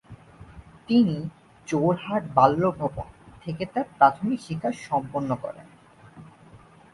তিনি 0.87 1.17
"যোরহাট 1.67 2.23
বাল্য 2.35 2.63
ভবন" 2.71 3.07
থেকে 3.41 3.63
তার 3.65 3.87
প্রাথমিক 3.97 4.39
শিক্ষা 4.41 4.71
সম্পন্ন 4.81 5.29
করেন। 5.35 5.67